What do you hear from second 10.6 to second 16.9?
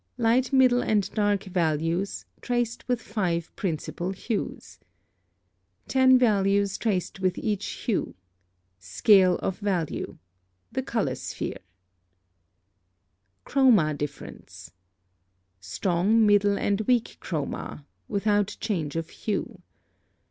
The Color Sphere. Chroma difference. Strong, middle, and